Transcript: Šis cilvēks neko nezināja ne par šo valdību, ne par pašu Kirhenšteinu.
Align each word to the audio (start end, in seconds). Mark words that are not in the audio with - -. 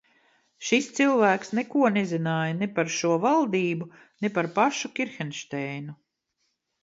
Šis 0.67 0.85
cilvēks 0.99 1.51
neko 1.57 1.89
nezināja 1.97 2.55
ne 2.61 2.69
par 2.79 2.89
šo 2.95 3.19
valdību, 3.25 3.89
ne 4.25 4.31
par 4.37 4.49
pašu 4.55 4.93
Kirhenšteinu. 5.01 5.97